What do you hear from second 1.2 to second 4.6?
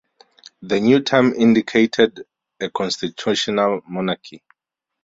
indicated a constitutional monarchy.